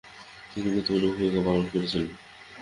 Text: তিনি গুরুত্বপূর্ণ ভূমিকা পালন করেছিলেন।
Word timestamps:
তিনি 0.51 0.67
গুরুত্বপূর্ণ 0.67 1.05
ভূমিকা 1.11 1.39
পালন 1.45 1.65
করেছিলেন। 1.71 2.09